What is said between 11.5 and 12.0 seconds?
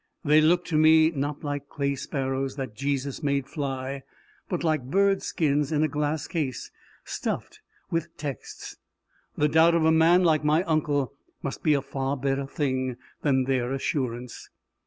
be a